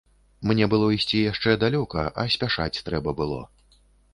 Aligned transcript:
Мне 0.51 0.65
было 0.73 0.87
ісці 0.95 1.21
яшчэ 1.31 1.53
далёка, 1.65 2.07
а 2.25 2.27
спяшаць 2.37 2.81
трэба 2.89 3.15
было. 3.21 3.41